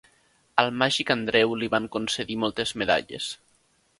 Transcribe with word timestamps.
Al 0.61 0.71
Màgic 0.81 1.11
Andreu 1.15 1.53
li 1.63 1.69
van 1.75 1.87
concedir 1.97 2.39
moltes 2.45 2.75
medalles. 2.83 3.31